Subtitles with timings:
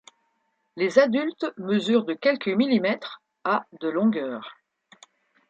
[0.77, 4.57] Les adultes mesurent de quelques millimètres à de longueur.